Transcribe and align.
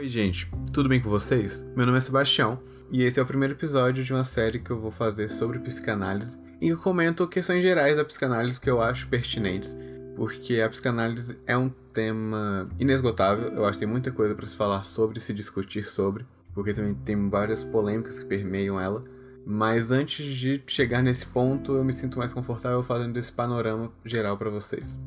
Oi, 0.00 0.08
gente, 0.08 0.50
tudo 0.72 0.88
bem 0.88 0.98
com 0.98 1.10
vocês? 1.10 1.62
Meu 1.76 1.84
nome 1.84 1.98
é 1.98 2.00
Sebastião 2.00 2.58
e 2.90 3.02
esse 3.02 3.20
é 3.20 3.22
o 3.22 3.26
primeiro 3.26 3.52
episódio 3.52 4.02
de 4.02 4.14
uma 4.14 4.24
série 4.24 4.58
que 4.58 4.70
eu 4.70 4.80
vou 4.80 4.90
fazer 4.90 5.28
sobre 5.28 5.58
psicanálise 5.58 6.38
que 6.58 6.68
eu 6.68 6.78
comento 6.78 7.28
questões 7.28 7.62
gerais 7.62 7.94
da 7.94 8.02
psicanálise 8.02 8.58
que 8.58 8.70
eu 8.70 8.80
acho 8.80 9.06
pertinentes, 9.08 9.76
porque 10.16 10.58
a 10.62 10.70
psicanálise 10.70 11.36
é 11.46 11.54
um 11.54 11.68
tema 11.92 12.66
inesgotável, 12.78 13.52
eu 13.52 13.66
acho 13.66 13.74
que 13.74 13.80
tem 13.80 13.88
muita 13.88 14.10
coisa 14.10 14.34
para 14.34 14.46
se 14.46 14.56
falar 14.56 14.84
sobre, 14.84 15.20
se 15.20 15.34
discutir 15.34 15.84
sobre, 15.84 16.24
porque 16.54 16.72
também 16.72 16.94
tem 16.94 17.28
várias 17.28 17.62
polêmicas 17.62 18.18
que 18.18 18.24
permeiam 18.24 18.80
ela. 18.80 19.04
Mas 19.44 19.90
antes 19.90 20.24
de 20.24 20.62
chegar 20.66 21.02
nesse 21.02 21.26
ponto, 21.26 21.76
eu 21.76 21.84
me 21.84 21.92
sinto 21.92 22.18
mais 22.18 22.32
confortável 22.32 22.82
fazendo 22.82 23.18
esse 23.18 23.30
panorama 23.30 23.92
geral 24.06 24.38
para 24.38 24.48
vocês 24.48 24.98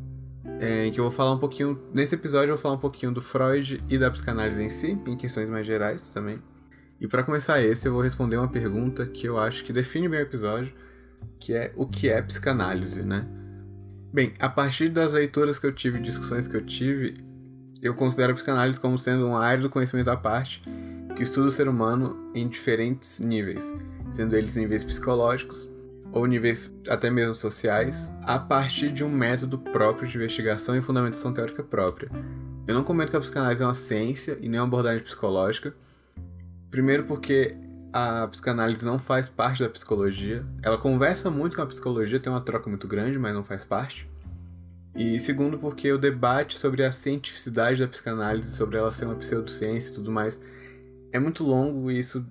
é, 0.64 0.86
em 0.86 0.92
que 0.94 1.00
eu 1.00 1.04
vou 1.04 1.12
falar 1.12 1.34
um 1.34 1.38
pouquinho. 1.38 1.78
Nesse 1.94 2.16
episódio 2.16 2.52
eu 2.52 2.56
vou 2.56 2.62
falar 2.62 2.76
um 2.76 2.80
pouquinho 2.80 3.12
do 3.12 3.22
Freud 3.22 3.84
e 3.90 3.98
da 3.98 4.10
psicanálise 4.10 4.64
em 4.64 4.70
si, 4.70 4.98
em 5.06 5.18
questões 5.18 5.50
mais 5.50 5.68
gerais 5.68 6.08
também. 6.08 6.42
E 7.02 7.08
para 7.08 7.22
começar 7.22 7.62
esse, 7.62 7.86
eu 7.86 7.92
vou 7.92 8.02
responder 8.02 8.38
uma 8.38 8.48
pergunta 8.48 9.06
que 9.06 9.28
eu 9.28 9.38
acho 9.38 9.66
que 9.66 9.74
define 9.74 10.08
bem 10.08 10.20
o 10.20 10.24
episódio, 10.24 10.72
que 11.38 11.54
é 11.54 11.74
o 11.76 11.86
que 11.86 12.08
é 12.08 12.22
psicanálise, 12.22 13.04
né? 13.04 13.28
Bem, 14.14 14.34
a 14.40 14.48
partir 14.48 14.88
das 14.88 15.12
leituras 15.12 15.60
que 15.60 15.66
eu 15.66 15.74
tive, 15.74 16.00
discussões 16.00 16.48
que 16.48 16.56
eu 16.56 16.66
tive, 16.66 17.16
eu 17.82 17.94
considero 17.94 18.32
a 18.32 18.36
psicanálise 18.36 18.80
como 18.80 18.98
sendo 18.98 19.28
uma 19.28 19.44
área 19.44 19.62
do 19.62 19.70
conhecimento 19.70 20.10
à 20.10 20.16
parte 20.16 20.64
que 21.14 21.24
estuda 21.24 21.48
o 21.48 21.52
ser 21.52 21.68
humano 21.68 22.32
em 22.34 22.48
diferentes 22.48 23.20
níveis, 23.20 23.76
sendo 24.14 24.34
eles 24.38 24.56
níveis 24.56 24.84
psicológicos, 24.84 25.68
ou 26.14 26.28
níveis 26.28 26.72
até 26.88 27.10
mesmo 27.10 27.34
sociais, 27.34 28.10
a 28.22 28.38
partir 28.38 28.92
de 28.92 29.04
um 29.04 29.10
método 29.10 29.58
próprio 29.58 30.08
de 30.08 30.16
investigação 30.16 30.78
e 30.78 30.82
fundamentação 30.82 31.34
teórica 31.34 31.64
própria. 31.64 32.10
Eu 32.68 32.76
não 32.76 32.84
comento 32.84 33.10
que 33.10 33.18
a 33.18 33.20
psicanálise 33.20 33.64
é 33.64 33.66
uma 33.66 33.74
ciência 33.74 34.38
e 34.40 34.48
nem 34.48 34.60
uma 34.60 34.68
abordagem 34.68 35.04
psicológica. 35.04 35.74
Primeiro 36.70 37.06
porque 37.06 37.56
a 37.92 38.28
psicanálise 38.28 38.86
não 38.86 39.00
faz 39.00 39.28
parte 39.28 39.64
da 39.64 39.70
psicologia. 39.70 40.46
Ela 40.62 40.78
conversa 40.78 41.30
muito 41.32 41.56
com 41.56 41.64
a 41.64 41.66
psicologia, 41.66 42.20
tem 42.20 42.32
uma 42.32 42.42
troca 42.42 42.70
muito 42.70 42.88
grande, 42.88 43.18
mas 43.18 43.34
não 43.34 43.44
faz 43.44 43.66
parte. 43.66 44.08
E 44.96 45.20
segundo 45.20 45.58
porque 45.58 45.92
o 45.92 45.98
debate 45.98 46.60
sobre 46.60 46.84
a 46.84 46.92
cientificidade 46.92 47.80
da 47.80 47.88
psicanálise, 47.88 48.52
sobre 48.52 48.78
ela 48.78 48.92
ser 48.92 49.06
uma 49.06 49.16
pseudociência 49.16 49.92
e 49.92 49.96
tudo 49.96 50.12
mais, 50.12 50.40
é 51.12 51.20
muito 51.20 51.44
longo 51.44 51.90
e 51.90 51.98
isso 51.98 52.24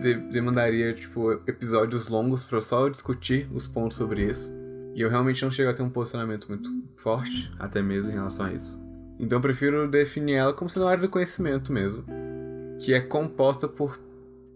de 0.00 0.14
demandaria, 0.14 0.92
tipo, 0.94 1.32
episódios 1.46 2.08
longos 2.08 2.42
para 2.42 2.60
só 2.60 2.88
discutir 2.88 3.48
os 3.52 3.66
pontos 3.66 3.96
sobre 3.96 4.30
isso. 4.30 4.52
E 4.94 5.00
eu 5.00 5.08
realmente 5.08 5.44
não 5.44 5.50
chego 5.50 5.70
a 5.70 5.74
ter 5.74 5.82
um 5.82 5.90
posicionamento 5.90 6.46
muito 6.48 6.70
forte, 6.96 7.52
até 7.58 7.82
mesmo 7.82 8.10
em 8.10 8.14
relação 8.14 8.46
a 8.46 8.52
isso. 8.52 8.80
Então 9.18 9.38
eu 9.38 9.42
prefiro 9.42 9.88
definir 9.88 10.34
ela 10.34 10.52
como 10.52 10.70
sendo 10.70 10.84
uma 10.84 10.90
área 10.90 11.02
do 11.02 11.08
conhecimento 11.08 11.72
mesmo, 11.72 12.04
que 12.78 12.94
é 12.94 13.00
composta 13.00 13.66
por 13.66 13.96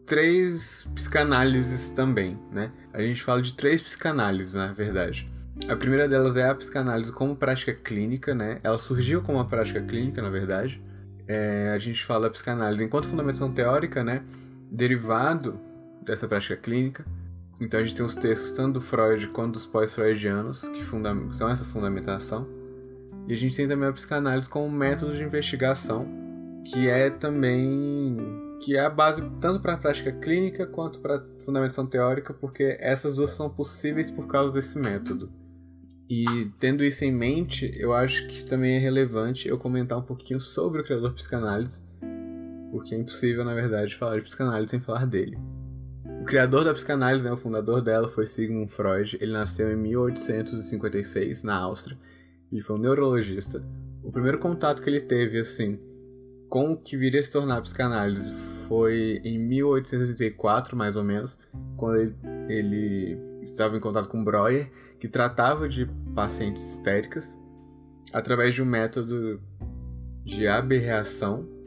três 0.07 0.89
psicanálises 0.95 1.91
também, 1.91 2.39
né? 2.51 2.73
A 2.93 3.01
gente 3.03 3.23
fala 3.23 3.43
de 3.43 3.55
três 3.55 3.81
psicanálises, 3.81 4.55
na 4.55 4.73
verdade. 4.73 5.31
A 5.69 5.77
primeira 5.77 6.09
delas 6.09 6.37
é 6.37 6.49
a 6.49 6.55
psicanálise 6.55 7.13
como 7.13 7.35
prática 7.37 7.75
clínica, 7.75 8.35
né? 8.35 8.59
Ela 8.63 8.79
surgiu 8.79 9.23
como 9.23 9.39
uma 9.39 9.45
prática 9.45 9.81
clínica, 9.81 10.23
na 10.23 10.31
verdade. 10.31 10.81
É, 11.27 11.73
a 11.75 11.79
gente 11.79 12.05
fala 12.05 12.23
da 12.23 12.31
psicanálise 12.31 12.83
enquanto 12.83 13.07
fundamentação 13.07 13.53
teórica, 13.53 14.03
né? 14.03 14.23
Derivado 14.71 15.59
dessa 16.03 16.29
prática 16.29 16.57
clínica. 16.57 17.05
Então 17.61 17.81
a 17.81 17.83
gente 17.83 17.97
tem 17.97 18.05
os 18.05 18.15
textos 18.15 18.53
tanto 18.53 18.75
do 18.75 18.81
Freud 18.81 19.29
quanto 19.29 19.55
dos 19.55 19.67
pós-freudianos 19.67 20.69
que 20.69 20.85
são 21.35 21.49
essa 21.49 21.65
fundamentação. 21.65 22.47
E 23.27 23.33
a 23.33 23.37
gente 23.37 23.57
tem 23.57 23.69
também 23.69 23.89
a 23.89 23.93
psicanálise 23.93 24.49
como 24.49 24.71
método 24.71 25.15
de 25.15 25.23
investigação, 25.23 26.07
que 26.65 26.89
é 26.89 27.11
também 27.11 28.17
que 28.61 28.77
é 28.77 28.81
a 28.81 28.91
base 28.91 29.23
tanto 29.41 29.61
para 29.61 29.75
a 29.75 29.79
prática 29.79 30.13
clínica 30.13 30.67
quanto 30.67 30.99
para 31.01 31.17
a 31.17 31.25
fundamentação 31.45 31.87
teórica, 31.87 32.35
porque 32.35 32.77
essas 32.81 33.17
duas 33.17 33.31
são 33.31 33.49
possíveis 33.49 34.11
por 34.11 34.27
causa 34.27 34.53
desse 34.53 34.79
método. 34.79 35.31
E 36.09 36.25
tendo 36.59 36.83
isso 36.83 37.05
em 37.05 37.13
mente, 37.13 37.71
eu 37.77 37.93
acho 37.93 38.27
que 38.29 38.45
também 38.45 38.77
é 38.77 38.79
relevante 38.79 39.47
eu 39.47 39.59
comentar 39.59 39.99
um 39.99 40.03
pouquinho 40.03 40.41
sobre 40.41 40.81
o 40.81 40.85
criador 40.85 41.13
psicanálise, 41.13 41.83
porque 42.71 42.95
é 42.95 42.99
impossível, 42.99 43.45
na 43.45 43.55
verdade, 43.55 43.97
falar 43.97 44.17
de 44.17 44.23
psicanálise 44.23 44.71
sem 44.71 44.81
falar 44.81 45.07
dele. 45.07 45.39
O 46.21 46.25
criador 46.25 46.65
da 46.65 46.73
psicanálise, 46.73 47.25
né, 47.25 47.33
o 47.33 47.37
fundador 47.37 47.81
dela, 47.81 48.09
foi 48.09 48.27
Sigmund 48.27 48.71
Freud. 48.71 49.17
Ele 49.21 49.33
nasceu 49.33 49.71
em 49.71 49.77
1856, 49.77 51.43
na 51.43 51.57
Áustria. 51.57 51.99
Ele 52.51 52.61
foi 52.61 52.77
um 52.77 52.81
neurologista. 52.81 53.63
O 54.03 54.11
primeiro 54.11 54.39
contato 54.39 54.83
que 54.83 54.91
ele 54.91 55.01
teve, 55.01 55.39
assim, 55.39 55.79
com 56.49 56.73
o 56.73 56.77
que 56.77 56.97
viria 56.97 57.21
a 57.21 57.23
se 57.23 57.31
tornar 57.31 57.59
a 57.59 57.61
psicanálise 57.61 58.33
foi 58.67 59.21
em 59.25 59.39
1884, 59.39 60.77
mais 60.77 60.97
ou 60.97 61.05
menos, 61.05 61.39
quando 61.77 61.97
ele, 61.97 62.15
ele 62.49 63.19
estava 63.43 63.77
em 63.77 63.81
contato 63.81 64.09
com 64.09 64.23
Breuer, 64.23 64.71
que 64.99 65.09
tratava 65.09 65.69
de 65.69 65.87
pacientes 66.15 66.63
histéricas 66.73 67.39
através 68.13 68.55
de 68.55 68.63
um 68.63 68.67
método 68.67 69.41
de 70.25 70.47
aberração 70.47 71.58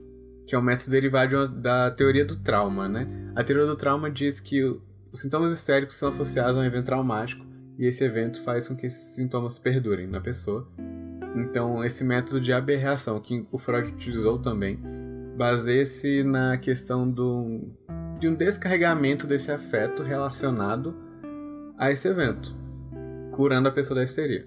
que 0.52 0.56
é 0.56 0.60
um 0.60 0.62
método 0.62 0.92
derivado 0.92 1.48
da 1.48 1.90
teoria 1.92 2.26
do 2.26 2.36
trauma, 2.36 2.90
né? 2.90 3.08
A 3.34 3.42
teoria 3.42 3.66
do 3.66 3.78
trauma 3.78 4.12
diz 4.12 4.42
que 4.42 4.62
os 4.62 5.22
sintomas 5.22 5.54
histéricos 5.54 5.96
são 5.96 6.10
associados 6.10 6.58
a 6.58 6.60
um 6.60 6.66
evento 6.66 6.88
traumático 6.88 7.46
e 7.80 7.86
esse 7.86 8.04
evento 8.04 8.44
faz 8.44 8.68
com 8.68 8.76
que 8.76 8.88
esses 8.88 9.16
sintomas 9.16 9.58
perdurem 9.58 10.08
na 10.08 10.20
pessoa. 10.20 10.68
Então, 11.38 11.86
esse 11.86 12.04
método 12.04 12.42
de 12.42 12.52
aberração 12.52 13.18
que 13.22 13.48
o 13.50 13.58
Freud 13.58 13.94
utilizou 13.94 14.40
também 14.40 14.78
baseia-se 15.38 16.22
na 16.22 16.58
questão 16.58 17.10
do, 17.10 17.62
de 18.20 18.28
um 18.28 18.36
descarregamento 18.36 19.26
desse 19.26 19.54
afeto 19.54 20.04
relacionado 20.04 20.94
a 21.78 21.94
esse 21.94 22.10
evento, 22.10 22.54
curando 23.32 23.70
a 23.70 23.72
pessoa 23.72 23.96
da 23.96 24.04
histeria. 24.04 24.46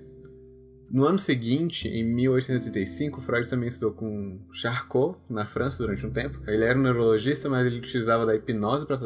No 0.91 1.05
ano 1.07 1.19
seguinte, 1.19 1.89
em 1.89 2.05
1885, 2.05 3.21
Freud 3.21 3.49
também 3.49 3.69
estudou 3.69 3.93
com 3.93 4.39
Charcot, 4.53 5.19
na 5.29 5.45
França, 5.47 5.79
durante 5.79 6.07
um 6.07 6.11
tempo. 6.11 6.39
Ele 6.47 6.65
era 6.65 6.79
um 6.79 6.83
neurologista, 6.83 7.49
mas 7.49 7.67
ele 7.67 7.79
utilizava 7.79 8.25
da 8.25 8.35
hipnose 8.35 8.87
para 8.87 8.99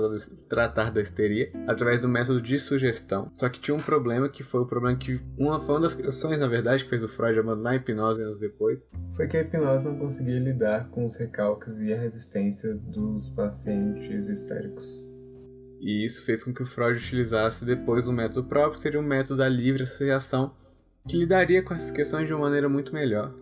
tratar 0.49 0.91
da 0.91 1.01
histeria, 1.01 1.51
através 1.67 2.01
do 2.01 2.09
método 2.09 2.43
de 2.43 2.59
sugestão. 2.59 3.31
Só 3.35 3.49
que 3.49 3.61
tinha 3.61 3.75
um 3.75 3.81
problema 3.81 4.29
que 4.29 4.43
foi 4.43 4.61
o 4.61 4.67
problema 4.67 4.99
que. 4.99 5.21
Uma, 5.39 5.61
foi 5.61 5.77
uma 5.77 5.83
das 5.83 5.95
questões, 5.95 6.39
na 6.39 6.47
verdade, 6.47 6.85
que 6.85 6.91
fez 6.91 7.03
o 7.03 7.09
Freud 7.09 7.39
abandonar 7.39 7.73
a 7.73 7.77
hipnose 7.77 8.23
anos 8.23 8.39
depois, 8.39 8.89
foi 9.13 9.27
que 9.27 9.37
a 9.37 9.41
hipnose 9.41 9.87
não 9.87 9.99
conseguia 9.99 10.39
lidar 10.39 10.89
com 10.91 11.07
os 11.07 11.17
recalques 11.17 11.79
e 11.79 11.93
a 11.93 11.99
resistência 11.99 12.75
dos 12.75 13.31
pacientes 13.31 14.29
histéricos. 14.29 15.07
E 15.81 16.05
isso 16.05 16.25
fez 16.25 16.43
com 16.43 16.53
que 16.53 16.63
o 16.63 16.67
Freud 16.67 16.99
utilizasse 16.99 17.65
depois 17.65 18.09
um 18.09 18.13
método 18.13 18.45
próprio, 18.45 18.75
que 18.75 18.81
seria 18.81 19.01
um 19.01 19.05
método 19.05 19.37
da 19.37 19.49
livre 19.49 19.85
associação, 19.85 20.53
que 21.09 21.17
lidaria 21.17 21.63
com 21.63 21.75
essas 21.75 21.91
questões 21.91 22.27
de 22.27 22.35
uma 22.35 22.43
maneira 22.43 22.69
muito 22.69 22.93
melhor. 22.93 23.35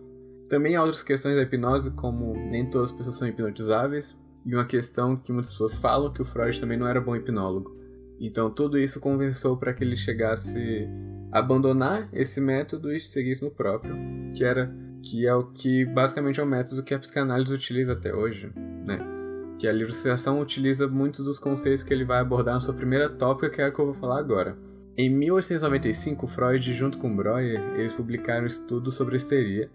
Também 0.49 0.75
há 0.75 0.81
outras 0.81 1.03
questões 1.03 1.35
da 1.35 1.41
hipnose, 1.41 1.91
como 1.91 2.33
nem 2.33 2.69
todas 2.69 2.91
as 2.91 2.97
pessoas 2.97 3.17
são 3.17 3.27
hipnotizáveis, 3.27 4.17
e 4.45 4.55
uma 4.55 4.65
questão 4.65 5.17
que 5.17 5.33
muitas 5.33 5.51
pessoas 5.51 5.77
falam 5.77 6.11
que 6.11 6.21
o 6.21 6.25
Freud 6.25 6.59
também 6.59 6.77
não 6.77 6.87
era 6.87 7.01
bom 7.01 7.15
hipnólogo. 7.15 7.75
Então 8.19 8.49
tudo 8.49 8.79
isso 8.79 8.99
conversou 8.99 9.57
para 9.57 9.73
que 9.73 9.83
ele 9.83 9.97
chegasse 9.97 10.87
a 11.31 11.39
abandonar 11.39 12.07
esse 12.13 12.39
método 12.39 12.91
e 12.91 12.99
seguisse 12.99 13.43
no 13.43 13.51
próprio, 13.51 13.95
que 14.33 14.43
era 14.43 14.73
que 15.03 15.27
é 15.27 15.35
o 15.35 15.43
que 15.43 15.85
basicamente 15.85 16.39
é 16.39 16.43
o 16.43 16.47
método 16.47 16.83
que 16.83 16.93
a 16.93 16.99
psicanálise 16.99 17.53
utiliza 17.53 17.91
até 17.93 18.15
hoje, 18.15 18.51
né? 18.85 18.99
Que 19.59 19.67
a 19.67 19.71
associação 19.73 20.39
utiliza 20.39 20.87
muitos 20.87 21.25
dos 21.25 21.39
conceitos 21.39 21.83
que 21.83 21.93
ele 21.93 22.05
vai 22.05 22.19
abordar 22.19 22.55
na 22.55 22.59
sua 22.59 22.73
primeira 22.73 23.09
tópica, 23.09 23.49
que 23.49 23.61
é 23.61 23.65
a 23.65 23.71
que 23.71 23.79
eu 23.79 23.85
vou 23.85 23.93
falar 23.93 24.19
agora. 24.19 24.57
Em 24.99 25.11
1895, 25.11 26.25
Freud, 26.25 26.73
junto 26.73 26.97
com 26.97 27.15
Breuer, 27.15 27.61
eles 27.75 27.93
publicaram 27.93 28.45
um 28.45 28.47
estudo 28.47 28.91
sobre 28.91 29.13
a 29.13 29.17
histeria, 29.17 29.69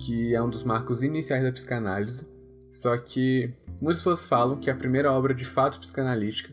que 0.00 0.34
é 0.34 0.42
um 0.42 0.50
dos 0.50 0.64
marcos 0.64 1.00
iniciais 1.00 1.44
da 1.44 1.52
psicanálise. 1.52 2.26
Só 2.72 2.96
que 2.98 3.54
muitas 3.80 3.98
pessoas 3.98 4.26
falam 4.26 4.58
que 4.58 4.68
a 4.68 4.74
primeira 4.74 5.12
obra 5.12 5.32
de 5.32 5.44
fato 5.44 5.78
psicanalítica 5.78 6.52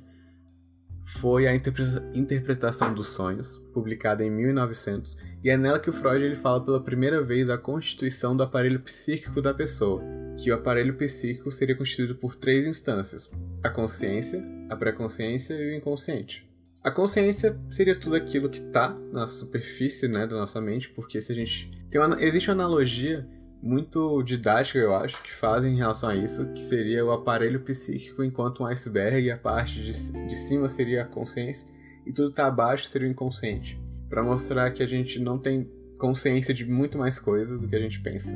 foi 1.19 1.47
a 1.47 1.55
Interpretação 1.55 2.93
dos 2.93 3.07
Sonhos, 3.07 3.57
publicada 3.73 4.23
em 4.23 4.29
1900, 4.29 5.17
e 5.43 5.49
é 5.49 5.57
nela 5.57 5.79
que 5.79 5.89
o 5.89 5.93
Freud 5.93 6.23
ele 6.23 6.35
fala 6.35 6.63
pela 6.63 6.83
primeira 6.83 7.23
vez 7.23 7.47
da 7.47 7.57
constituição 7.57 8.37
do 8.37 8.43
aparelho 8.43 8.81
psíquico 8.81 9.41
da 9.41 9.53
pessoa, 9.53 10.03
que 10.37 10.51
o 10.51 10.53
aparelho 10.53 10.95
psíquico 10.95 11.51
seria 11.51 11.75
constituído 11.75 12.13
por 12.13 12.35
três 12.35 12.67
instâncias: 12.67 13.31
a 13.63 13.69
consciência, 13.69 14.43
a 14.69 14.75
pré-consciência 14.75 15.55
e 15.55 15.73
o 15.73 15.75
inconsciente. 15.75 16.54
A 16.85 16.91
consciência 16.91 17.59
seria 17.71 17.99
tudo 17.99 18.15
aquilo 18.15 18.47
que 18.47 18.59
está 18.59 18.95
na 19.11 19.25
superfície 19.25 20.07
né, 20.07 20.27
da 20.27 20.35
nossa 20.35 20.61
mente, 20.61 20.87
porque 20.89 21.19
se 21.19 21.31
a 21.31 21.35
gente. 21.35 21.71
Tem 21.89 21.99
uma, 21.99 22.21
existe 22.21 22.47
uma 22.51 22.63
analogia 22.63 23.27
muito 23.59 24.21
didática, 24.21 24.77
eu 24.77 24.93
acho, 24.93 25.23
que 25.23 25.33
fazem 25.33 25.73
em 25.73 25.77
relação 25.77 26.09
a 26.09 26.15
isso, 26.15 26.45
que 26.53 26.61
seria 26.61 27.03
o 27.03 27.11
aparelho 27.11 27.61
psíquico 27.61 28.23
enquanto 28.23 28.61
um 28.61 28.67
iceberg, 28.67 29.31
a 29.31 29.37
parte 29.37 29.81
de, 29.81 30.11
de 30.27 30.35
cima 30.35 30.69
seria 30.69 31.01
a 31.01 31.05
consciência, 31.05 31.67
e 32.05 32.13
tudo 32.13 32.29
está 32.29 32.45
abaixo 32.45 32.87
seria 32.87 33.07
o 33.07 33.11
inconsciente. 33.11 33.81
para 34.07 34.21
mostrar 34.21 34.69
que 34.69 34.83
a 34.83 34.87
gente 34.87 35.17
não 35.19 35.39
tem 35.39 35.67
consciência 35.97 36.53
de 36.53 36.65
muito 36.65 36.99
mais 36.99 37.17
coisas 37.17 37.59
do 37.59 37.67
que 37.67 37.75
a 37.75 37.79
gente 37.79 37.99
pensa. 37.99 38.31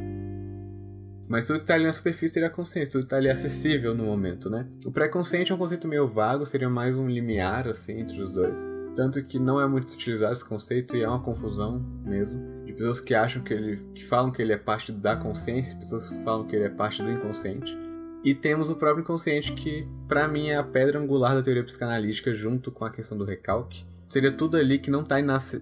Mas 1.29 1.45
tudo 1.45 1.57
que 1.57 1.63
está 1.63 1.75
ali 1.75 1.85
na 1.85 1.93
superfície 1.93 2.33
seria 2.33 2.49
consciente, 2.49 2.89
tudo 2.89 3.01
que 3.01 3.05
está 3.05 3.17
ali 3.17 3.29
acessível 3.29 3.93
no 3.93 4.03
momento, 4.03 4.49
né? 4.49 4.65
O 4.83 4.91
pré-consciente 4.91 5.51
é 5.51 5.55
um 5.55 5.59
conceito 5.59 5.87
meio 5.87 6.07
vago, 6.07 6.43
seria 6.43 6.67
mais 6.67 6.95
um 6.95 7.07
limiar, 7.07 7.67
assim, 7.67 7.99
entre 7.99 8.19
os 8.19 8.33
dois. 8.33 8.57
Tanto 8.95 9.23
que 9.23 9.37
não 9.37 9.61
é 9.61 9.67
muito 9.67 9.93
utilizado 9.93 10.33
esse 10.33 10.43
conceito 10.43 10.95
e 10.95 11.03
é 11.03 11.07
uma 11.07 11.21
confusão 11.21 11.79
mesmo. 12.03 12.65
De 12.65 12.73
pessoas 12.73 12.99
que 12.99 13.13
acham 13.13 13.43
que 13.43 13.53
ele. 13.53 13.77
que 13.93 14.03
falam 14.03 14.31
que 14.31 14.41
ele 14.41 14.51
é 14.51 14.57
parte 14.57 14.91
da 14.91 15.15
consciência, 15.15 15.77
pessoas 15.77 16.09
que 16.09 16.23
falam 16.23 16.47
que 16.47 16.55
ele 16.55 16.65
é 16.65 16.69
parte 16.69 17.03
do 17.03 17.11
inconsciente. 17.11 17.77
E 18.23 18.33
temos 18.33 18.69
o 18.71 18.75
próprio 18.75 19.03
inconsciente, 19.03 19.53
que 19.53 19.87
para 20.07 20.27
mim 20.27 20.47
é 20.47 20.57
a 20.57 20.63
pedra 20.63 20.99
angular 20.99 21.35
da 21.35 21.43
teoria 21.43 21.63
psicanalítica, 21.63 22.33
junto 22.33 22.71
com 22.71 22.83
a 22.83 22.89
questão 22.89 23.15
do 23.15 23.23
recalque. 23.23 23.85
Seria 24.09 24.31
tudo 24.31 24.57
ali 24.57 24.79
que 24.79 24.89
não 24.89 25.03
tá, 25.03 25.17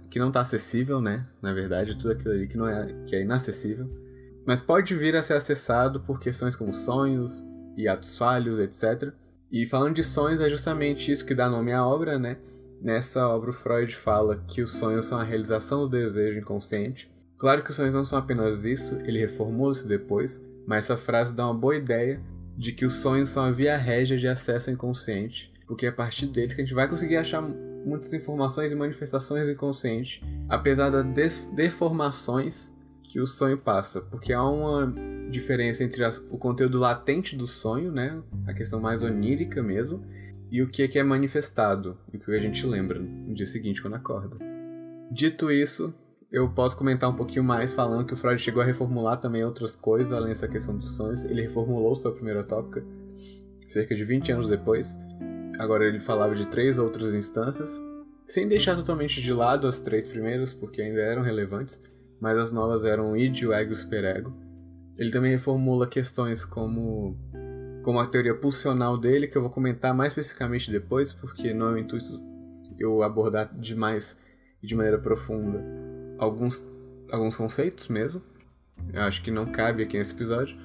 que 0.10 0.18
não 0.18 0.32
tá 0.32 0.40
acessível, 0.40 1.02
né? 1.02 1.26
Na 1.42 1.54
verdade, 1.54 1.96
tudo 1.96 2.14
aquilo 2.14 2.34
ali 2.34 2.48
que, 2.48 2.58
não 2.58 2.68
é, 2.68 2.88
que 3.06 3.16
é 3.18 3.22
inacessível. 3.22 4.07
Mas 4.48 4.62
pode 4.62 4.96
vir 4.96 5.14
a 5.14 5.22
ser 5.22 5.34
acessado 5.34 6.00
por 6.00 6.22
questões 6.22 6.56
como 6.56 6.74
sonhos 6.74 7.46
e 7.76 7.86
atos 7.86 8.18
falhos, 8.18 8.60
etc. 8.60 9.12
E 9.52 9.66
falando 9.66 9.96
de 9.96 10.04
sonhos, 10.04 10.40
é 10.40 10.50
justamente 10.50 11.12
isso 11.12 11.26
que 11.26 11.36
dá 11.36 11.50
nome 11.50 11.74
à 11.74 11.86
obra, 11.86 12.18
né? 12.18 12.38
Nessa 12.82 13.28
obra, 13.28 13.52
Freud 13.52 13.94
fala 13.94 14.42
que 14.48 14.62
os 14.62 14.72
sonhos 14.72 15.06
são 15.06 15.20
a 15.20 15.24
realização 15.24 15.82
do 15.82 15.90
desejo 15.90 16.40
inconsciente. 16.40 17.12
Claro 17.38 17.62
que 17.62 17.72
os 17.72 17.76
sonhos 17.76 17.94
não 17.94 18.06
são 18.06 18.18
apenas 18.18 18.64
isso, 18.64 18.98
ele 19.04 19.20
reformula 19.20 19.74
isso 19.74 19.86
depois, 19.86 20.42
mas 20.66 20.86
essa 20.86 20.96
frase 20.96 21.34
dá 21.34 21.46
uma 21.46 21.54
boa 21.54 21.76
ideia 21.76 22.22
de 22.56 22.72
que 22.72 22.86
os 22.86 22.94
sonhos 22.94 23.30
são 23.30 23.44
a 23.44 23.52
via 23.52 23.76
régia 23.76 24.18
de 24.18 24.30
acesso 24.30 24.70
ao 24.70 24.74
inconsciente, 24.74 25.52
porque 25.68 25.88
é 25.88 25.90
a 25.90 25.94
partir 25.94 26.26
deles 26.28 26.54
que 26.54 26.62
a 26.62 26.64
gente 26.64 26.74
vai 26.74 26.88
conseguir 26.88 27.18
achar 27.18 27.42
muitas 27.42 28.14
informações 28.14 28.72
e 28.72 28.76
manifestações 28.76 29.46
do 29.46 29.52
inconsciente, 29.52 30.24
apesar 30.48 30.90
das 30.90 31.48
deformações 31.54 32.74
que 33.18 33.22
o 33.22 33.26
sonho 33.26 33.58
passa, 33.58 34.00
porque 34.00 34.32
há 34.32 34.48
uma 34.48 34.94
diferença 35.32 35.84
entre 35.84 36.06
o 36.30 36.38
conteúdo 36.38 36.78
latente 36.78 37.36
do 37.36 37.48
sonho, 37.48 37.92
né, 37.92 38.22
a 38.46 38.54
questão 38.54 38.80
mais 38.80 39.02
onírica 39.02 39.64
mesmo, 39.64 40.06
e 40.52 40.62
o 40.62 40.70
que 40.70 40.84
é, 40.84 40.88
que 40.88 41.00
é 41.00 41.04
manifestado, 41.04 41.98
e 42.14 42.18
o 42.18 42.20
que 42.20 42.32
a 42.32 42.40
gente 42.40 42.64
lembra 42.64 43.00
no 43.00 43.34
dia 43.34 43.48
seguinte 43.48 43.82
quando 43.82 43.96
acorda. 43.96 44.38
Dito 45.12 45.50
isso, 45.50 45.92
eu 46.32 46.48
posso 46.48 46.78
comentar 46.78 47.10
um 47.10 47.16
pouquinho 47.16 47.44
mais 47.44 47.74
falando 47.74 48.06
que 48.06 48.14
o 48.14 48.16
Freud 48.16 48.40
chegou 48.40 48.62
a 48.62 48.66
reformular 48.66 49.20
também 49.20 49.44
outras 49.44 49.76
coisas, 49.76 50.14
além 50.14 50.30
dessa 50.30 50.48
questão 50.48 50.78
dos 50.78 50.96
sonhos. 50.96 51.26
Ele 51.26 51.42
reformulou 51.42 51.96
sua 51.96 52.12
primeira 52.12 52.44
tópica 52.44 52.86
cerca 53.68 53.96
de 53.96 54.06
20 54.06 54.32
anos 54.32 54.48
depois. 54.48 54.96
Agora 55.58 55.86
ele 55.86 56.00
falava 56.02 56.36
de 56.36 56.46
três 56.46 56.78
outras 56.78 57.16
instâncias, 57.16 57.82
sem 58.28 58.48
deixar 58.48 58.76
totalmente 58.76 59.20
de 59.24 59.34
lado 59.34 59.68
as 59.68 59.80
três 59.80 60.06
primeiras, 60.06 60.54
porque 60.54 60.84
ainda 60.84 61.02
eram 61.02 61.24
relevantes, 61.24 61.82
mas 62.20 62.38
as 62.38 62.52
novas 62.52 62.84
eram 62.84 63.12
o 63.12 63.18
id, 63.18 63.44
o 63.44 63.54
ego 63.54 63.76
superego. 63.76 64.34
Ele 64.98 65.12
também 65.12 65.32
reformula 65.32 65.88
questões 65.88 66.44
como 66.44 67.18
como 67.84 68.02
a 68.02 68.08
teoria 68.08 68.36
pulsional 68.36 68.98
dele, 68.98 69.28
que 69.28 69.38
eu 69.38 69.42
vou 69.42 69.50
comentar 69.50 69.94
mais 69.94 70.12
especificamente 70.12 70.70
depois, 70.70 71.14
porque 71.14 71.54
não 71.54 71.70
é 71.70 71.72
o 71.74 71.78
intuito 71.78 72.20
eu 72.78 73.02
abordar 73.02 73.50
demais 73.58 74.18
e 74.62 74.68
de 74.68 74.76
maneira 74.76 75.00
profunda 75.00 75.64
alguns, 76.18 76.68
alguns 77.12 77.36
conceitos 77.36 77.88
mesmo. 77.88 78.22
Eu 78.94 79.04
acho 79.04 79.22
que 79.22 79.32
não 79.32 79.46
cabe 79.46 79.84
aqui 79.84 79.98
nesse 79.98 80.14
episódio. 80.14 80.58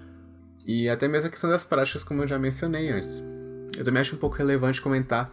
E 0.66 0.88
até 0.88 1.08
mesmo 1.08 1.28
a 1.28 1.30
questão 1.30 1.50
das 1.50 1.64
práticas, 1.64 2.04
como 2.04 2.22
eu 2.22 2.26
já 2.26 2.38
mencionei 2.38 2.90
antes. 2.90 3.22
Eu 3.76 3.84
também 3.84 4.00
acho 4.00 4.14
um 4.14 4.18
pouco 4.18 4.36
relevante 4.36 4.80
comentar 4.80 5.32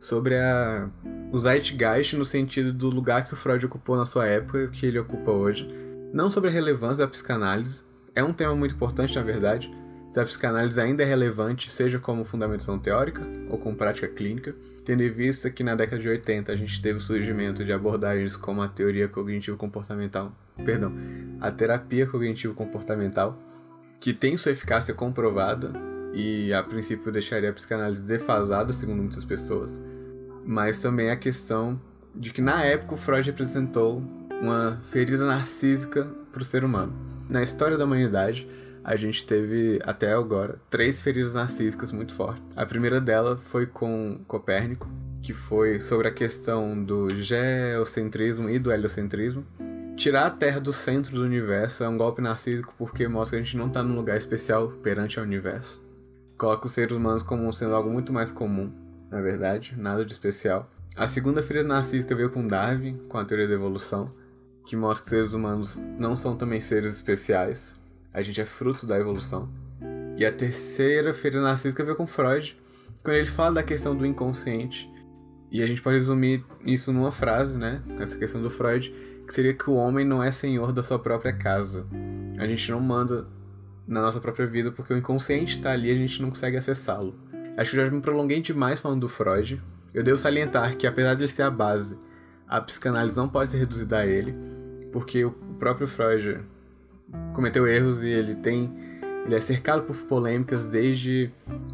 sobre 0.00 0.36
a, 0.36 0.90
o 1.32 1.38
Zeitgeist 1.38 2.14
no 2.14 2.24
sentido 2.24 2.72
do 2.72 2.88
lugar 2.88 3.26
que 3.26 3.34
o 3.34 3.36
Freud 3.36 3.66
ocupou 3.66 3.96
na 3.96 4.06
sua 4.06 4.26
época 4.26 4.64
e 4.64 4.68
que 4.68 4.86
ele 4.86 4.98
ocupa 4.98 5.30
hoje. 5.30 5.68
Não 6.12 6.30
sobre 6.30 6.50
a 6.50 6.52
relevância 6.52 6.98
da 6.98 7.08
psicanálise. 7.08 7.84
É 8.14 8.22
um 8.22 8.32
tema 8.32 8.54
muito 8.54 8.74
importante, 8.74 9.16
na 9.16 9.22
verdade. 9.22 9.70
Se 10.12 10.20
a 10.20 10.24
psicanálise 10.24 10.80
ainda 10.80 11.02
é 11.02 11.06
relevante, 11.06 11.70
seja 11.70 11.98
como 11.98 12.24
fundamentação 12.24 12.78
teórica 12.78 13.22
ou 13.50 13.58
como 13.58 13.76
prática 13.76 14.08
clínica 14.08 14.54
tendo 14.86 15.02
em 15.02 15.10
vista 15.10 15.50
que 15.50 15.64
na 15.64 15.74
década 15.74 16.00
de 16.00 16.08
80 16.08 16.52
a 16.52 16.56
gente 16.56 16.80
teve 16.80 16.98
o 16.98 17.00
surgimento 17.00 17.64
de 17.64 17.72
abordagens 17.72 18.36
como 18.36 18.62
a 18.62 18.68
teoria 18.68 19.08
cognitivo-comportamental, 19.08 20.32
perdão, 20.64 20.92
a 21.40 21.50
terapia 21.50 22.06
cognitivo-comportamental, 22.06 23.36
que 23.98 24.14
tem 24.14 24.36
sua 24.36 24.52
eficácia 24.52 24.94
comprovada 24.94 25.72
e 26.14 26.54
a 26.54 26.62
princípio 26.62 27.10
deixaria 27.10 27.50
a 27.50 27.52
psicanálise 27.52 28.04
defasada, 28.04 28.72
segundo 28.72 29.00
muitas 29.00 29.24
pessoas, 29.24 29.82
mas 30.46 30.80
também 30.80 31.10
a 31.10 31.16
questão 31.16 31.80
de 32.14 32.32
que 32.32 32.40
na 32.40 32.64
época 32.64 32.94
o 32.94 32.96
Freud 32.96 33.26
representou 33.28 34.02
uma 34.40 34.80
ferida 34.90 35.26
narcísica 35.26 36.06
para 36.32 36.42
o 36.42 36.44
ser 36.44 36.64
humano. 36.64 36.92
Na 37.28 37.42
história 37.42 37.76
da 37.76 37.84
humanidade, 37.84 38.48
a 38.84 38.94
gente 38.94 39.26
teve 39.26 39.80
até 39.84 40.12
agora 40.12 40.60
três 40.70 41.02
feridas 41.02 41.34
narcísicas 41.34 41.90
muito 41.90 42.14
fortes. 42.14 42.42
A 42.54 42.64
primeira 42.64 43.00
dela 43.00 43.36
foi 43.36 43.66
com 43.66 44.20
Copérnico, 44.28 44.88
que 45.22 45.32
foi 45.32 45.80
sobre 45.80 46.06
a 46.06 46.12
questão 46.12 46.80
do 46.84 47.08
geocentrismo 47.10 48.48
e 48.48 48.60
do 48.60 48.70
heliocentrismo. 48.70 49.44
Tirar 49.96 50.26
a 50.26 50.30
Terra 50.30 50.60
do 50.60 50.72
centro 50.72 51.16
do 51.16 51.24
universo 51.24 51.82
é 51.82 51.88
um 51.88 51.96
golpe 51.96 52.22
narcísico 52.22 52.72
porque 52.78 53.08
mostra 53.08 53.36
que 53.36 53.42
a 53.42 53.44
gente 53.44 53.56
não 53.56 53.66
está 53.66 53.82
num 53.82 53.96
lugar 53.96 54.16
especial 54.16 54.68
perante 54.82 55.18
ao 55.18 55.24
universo. 55.24 55.84
Coloca 56.38 56.66
os 56.66 56.72
seres 56.72 56.94
humanos 56.94 57.22
como 57.22 57.52
sendo 57.52 57.74
algo 57.74 57.90
muito 57.90 58.12
mais 58.12 58.30
comum, 58.30 58.70
na 59.10 59.20
verdade, 59.20 59.74
nada 59.76 60.04
de 60.04 60.12
especial. 60.12 60.70
A 60.94 61.06
segunda 61.06 61.42
ferida 61.42 61.68
narcísica 61.68 62.14
veio 62.14 62.30
com 62.30 62.46
Darwin, 62.46 62.98
com 63.08 63.18
a 63.18 63.24
teoria 63.24 63.46
da 63.46 63.54
evolução, 63.54 64.10
que 64.66 64.74
mostra 64.74 65.04
que 65.04 65.10
seres 65.10 65.32
humanos 65.32 65.80
não 65.98 66.16
são 66.16 66.36
também 66.36 66.60
seres 66.60 66.96
especiais, 66.96 67.76
a 68.12 68.22
gente 68.22 68.40
é 68.40 68.46
fruto 68.46 68.86
da 68.86 68.98
evolução. 68.98 69.48
E 70.16 70.24
a 70.24 70.32
terceira 70.32 71.12
feira 71.12 71.40
narcísica 71.42 71.84
veio 71.84 71.96
com 71.96 72.06
Freud, 72.06 72.58
quando 73.02 73.16
ele 73.16 73.26
fala 73.26 73.56
da 73.56 73.62
questão 73.62 73.94
do 73.94 74.06
inconsciente. 74.06 74.90
E 75.50 75.62
a 75.62 75.66
gente 75.66 75.82
pode 75.82 75.98
resumir 75.98 76.42
isso 76.64 76.92
numa 76.92 77.12
frase, 77.12 77.56
né? 77.56 77.82
Essa 78.00 78.16
questão 78.16 78.40
do 78.40 78.48
Freud, 78.48 78.92
que 79.26 79.34
seria 79.34 79.52
que 79.52 79.68
o 79.68 79.74
homem 79.74 80.04
não 80.04 80.22
é 80.22 80.30
senhor 80.30 80.72
da 80.72 80.82
sua 80.82 80.98
própria 80.98 81.32
casa. 81.32 81.86
A 82.38 82.46
gente 82.46 82.70
não 82.70 82.80
manda 82.80 83.26
na 83.86 84.00
nossa 84.00 84.18
própria 84.18 84.46
vida 84.46 84.72
porque 84.72 84.92
o 84.92 84.96
inconsciente 84.96 85.56
está 85.56 85.72
ali 85.72 85.88
e 85.88 85.92
a 85.92 85.96
gente 85.96 86.20
não 86.20 86.30
consegue 86.30 86.56
acessá-lo. 86.56 87.14
Acho 87.56 87.70
que 87.70 87.76
já 87.76 87.90
me 87.90 88.00
prolonguei 88.00 88.40
demais 88.40 88.80
falando 88.80 89.00
do 89.00 89.08
Freud. 89.08 89.62
Eu 89.94 90.02
devo 90.02 90.18
salientar 90.18 90.76
que, 90.76 90.86
apesar 90.86 91.14
de 91.14 91.22
ele 91.22 91.28
ser 91.28 91.42
a 91.42 91.50
base, 91.50 91.98
a 92.46 92.60
psicanálise 92.60 93.16
não 93.16 93.28
pode 93.28 93.50
ser 93.50 93.56
reduzida 93.56 93.98
a 93.98 94.06
ele, 94.06 94.34
porque 94.92 95.24
o 95.24 95.32
próprio 95.58 95.88
Freud 95.88 96.40
cometeu 97.32 97.66
erros 97.66 98.02
e 98.02 98.08
ele 98.08 98.34
tem 98.36 98.72
ele 99.24 99.34
é 99.34 99.40
cercado 99.40 99.82
por 99.82 99.96
polêmicas 100.04 100.66
desde 100.68 101.32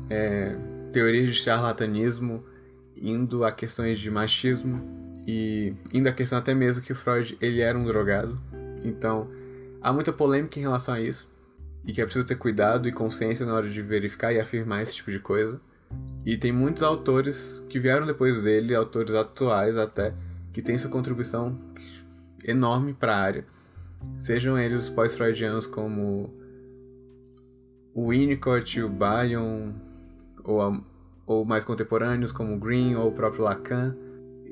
é, 0.08 0.56
teorias 0.90 1.34
de 1.34 1.34
charlatanismo 1.34 2.44
indo 2.96 3.44
a 3.44 3.52
questões 3.52 3.98
de 3.98 4.10
machismo 4.10 4.80
e 5.26 5.74
indo 5.92 6.08
a 6.08 6.12
questão 6.12 6.38
até 6.38 6.54
mesmo 6.54 6.82
que 6.82 6.92
o 6.92 6.94
Freud 6.94 7.36
ele 7.40 7.60
era 7.60 7.76
um 7.76 7.84
drogado 7.84 8.40
então 8.82 9.28
há 9.80 9.92
muita 9.92 10.12
polêmica 10.12 10.58
em 10.58 10.62
relação 10.62 10.94
a 10.94 11.00
isso 11.00 11.28
e 11.84 11.92
que 11.92 12.00
é 12.00 12.04
preciso 12.04 12.26
ter 12.26 12.36
cuidado 12.36 12.88
e 12.88 12.92
consciência 12.92 13.44
na 13.44 13.54
hora 13.54 13.68
de 13.68 13.82
verificar 13.82 14.32
e 14.32 14.40
afirmar 14.40 14.82
esse 14.82 14.94
tipo 14.94 15.10
de 15.10 15.18
coisa 15.18 15.60
e 16.24 16.36
tem 16.36 16.52
muitos 16.52 16.82
autores 16.82 17.64
que 17.68 17.78
vieram 17.78 18.06
depois 18.06 18.42
dele 18.42 18.74
autores 18.74 19.14
atuais 19.14 19.76
até 19.76 20.14
que 20.52 20.62
têm 20.62 20.78
sua 20.78 20.90
contribuição 20.90 21.58
enorme 22.44 22.92
para 22.92 23.14
a 23.14 23.20
área 23.20 23.52
Sejam 24.18 24.58
eles 24.58 24.82
os 24.82 24.90
pós-freudianos 24.90 25.66
como 25.66 26.32
o 27.94 28.10
Winnicott, 28.10 28.80
o 28.80 28.88
Bayon, 28.88 29.72
ou, 30.44 30.84
ou 31.26 31.44
mais 31.44 31.64
contemporâneos 31.64 32.32
como 32.32 32.54
o 32.54 32.58
Green 32.58 32.94
ou 32.94 33.08
o 33.08 33.12
próprio 33.12 33.44
Lacan. 33.44 33.96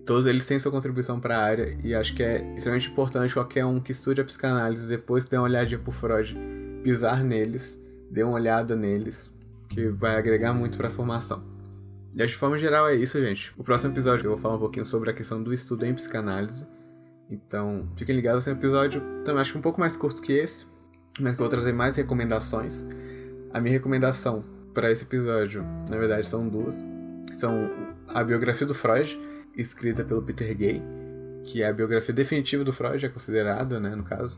Todos 0.04 0.26
eles 0.26 0.46
têm 0.46 0.58
sua 0.58 0.72
contribuição 0.72 1.20
para 1.20 1.38
a 1.38 1.42
área 1.42 1.78
e 1.84 1.94
acho 1.94 2.14
que 2.14 2.22
é 2.22 2.54
extremamente 2.54 2.90
importante 2.90 3.34
qualquer 3.34 3.64
um 3.64 3.78
que 3.78 3.92
estude 3.92 4.20
a 4.20 4.24
psicanálise 4.24 4.88
depois 4.88 5.24
dê 5.24 5.36
uma 5.36 5.44
olhadinha 5.44 5.78
por 5.78 5.94
Freud, 5.94 6.36
pisar 6.82 7.22
neles, 7.22 7.78
dê 8.10 8.22
uma 8.22 8.34
olhada 8.34 8.74
neles, 8.74 9.32
que 9.68 9.88
vai 9.88 10.16
agregar 10.16 10.52
muito 10.52 10.76
para 10.76 10.88
a 10.88 10.90
formação. 10.90 11.59
De 12.14 12.36
forma 12.36 12.58
geral 12.58 12.88
é 12.88 12.94
isso, 12.94 13.20
gente. 13.20 13.52
O 13.56 13.64
próximo 13.64 13.92
episódio 13.92 14.26
eu 14.26 14.30
vou 14.30 14.38
falar 14.38 14.56
um 14.56 14.60
pouquinho 14.60 14.84
sobre 14.84 15.10
a 15.10 15.12
questão 15.12 15.42
do 15.42 15.54
estudo 15.54 15.86
em 15.86 15.94
psicanálise 15.94 16.66
então, 17.30 17.88
fiquem 17.94 18.16
ligados, 18.16 18.42
esse 18.42 18.50
é 18.50 18.52
um 18.52 18.56
episódio 18.56 19.00
também 19.24 19.40
acho 19.40 19.52
que 19.52 19.58
um 19.58 19.62
pouco 19.62 19.78
mais 19.78 19.96
curto 19.96 20.20
que 20.20 20.32
esse, 20.32 20.66
mas 21.18 21.36
que 21.36 21.40
eu 21.40 21.44
vou 21.44 21.48
trazer 21.48 21.72
mais 21.72 21.94
recomendações. 21.94 22.84
A 23.52 23.60
minha 23.60 23.72
recomendação 23.72 24.42
para 24.74 24.90
esse 24.90 25.04
episódio, 25.04 25.64
na 25.88 25.96
verdade, 25.96 26.26
são 26.26 26.48
duas. 26.48 26.84
São 27.32 27.70
a 28.08 28.24
biografia 28.24 28.66
do 28.66 28.74
Freud, 28.74 29.16
escrita 29.56 30.04
pelo 30.04 30.22
Peter 30.22 30.56
Gay, 30.56 30.82
que 31.44 31.62
é 31.62 31.68
a 31.68 31.72
biografia 31.72 32.12
definitiva 32.12 32.64
do 32.64 32.72
Freud, 32.72 33.06
é 33.06 33.08
considerada, 33.08 33.78
né, 33.78 33.94
no 33.94 34.02
caso. 34.02 34.36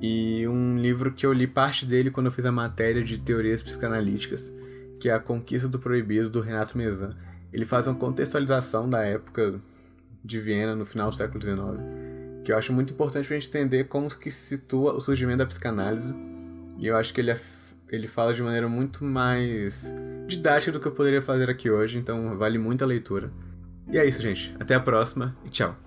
E 0.00 0.48
um 0.48 0.78
livro 0.78 1.12
que 1.12 1.26
eu 1.26 1.32
li 1.32 1.46
parte 1.46 1.84
dele 1.84 2.10
quando 2.10 2.26
eu 2.26 2.32
fiz 2.32 2.46
a 2.46 2.52
matéria 2.52 3.04
de 3.04 3.18
teorias 3.18 3.62
psicanalíticas, 3.62 4.52
que 5.00 5.08
é 5.08 5.12
A 5.12 5.20
Conquista 5.20 5.68
do 5.68 5.78
Proibido, 5.78 6.30
do 6.30 6.40
Renato 6.40 6.76
Mezan. 6.76 7.10
Ele 7.52 7.64
faz 7.64 7.86
uma 7.86 7.94
contextualização 7.94 8.88
da 8.88 9.02
época 9.02 9.60
de 10.24 10.40
Viena, 10.40 10.74
no 10.74 10.84
final 10.84 11.10
do 11.10 11.16
século 11.16 11.42
XIX 11.42 12.14
que 12.44 12.52
eu 12.52 12.58
acho 12.58 12.72
muito 12.72 12.92
importante 12.92 13.26
para 13.26 13.36
a 13.36 13.40
gente 13.40 13.48
entender 13.48 13.84
como 13.84 14.08
que 14.08 14.30
se 14.30 14.56
situa 14.56 14.92
o 14.92 15.00
surgimento 15.00 15.38
da 15.38 15.46
psicanálise. 15.46 16.14
E 16.78 16.86
eu 16.86 16.96
acho 16.96 17.12
que 17.14 17.20
ele 17.20 17.30
é, 17.30 17.40
ele 17.88 18.06
fala 18.06 18.34
de 18.34 18.42
maneira 18.42 18.68
muito 18.68 19.02
mais 19.02 19.92
didática 20.26 20.70
do 20.70 20.78
que 20.78 20.86
eu 20.86 20.92
poderia 20.92 21.22
fazer 21.22 21.48
aqui 21.48 21.70
hoje, 21.70 21.98
então 21.98 22.36
vale 22.36 22.58
muito 22.58 22.84
a 22.84 22.86
leitura. 22.86 23.32
E 23.90 23.98
é 23.98 24.04
isso, 24.04 24.22
gente. 24.22 24.54
Até 24.60 24.74
a 24.74 24.80
próxima 24.80 25.34
e 25.44 25.48
tchau. 25.48 25.83